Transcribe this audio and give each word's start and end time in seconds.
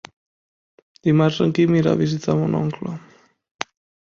Dimarts 1.07 1.37
en 1.45 1.53
Quim 1.59 1.75
irà 1.81 1.93
a 1.97 2.01
visitar 2.01 2.37
mon 2.41 2.57
oncle. 2.63 2.97